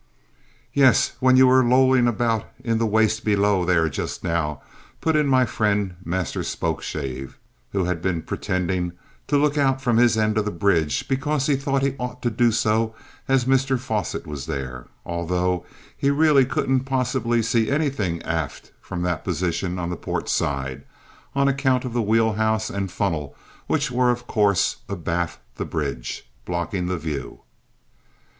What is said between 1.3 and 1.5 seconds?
you